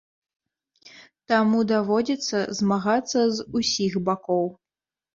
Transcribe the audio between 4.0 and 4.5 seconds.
бакоў.